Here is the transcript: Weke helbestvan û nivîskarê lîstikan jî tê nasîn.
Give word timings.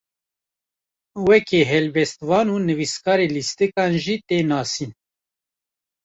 Weke 1.27 1.59
helbestvan 1.71 2.47
û 2.53 2.57
nivîskarê 2.67 3.27
lîstikan 3.35 3.91
jî 4.03 4.15
tê 4.27 4.39
nasîn. 4.51 4.91